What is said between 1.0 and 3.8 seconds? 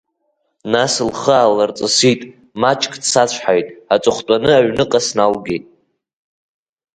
лхы аалырҵысит, маҷк дсацәҳаит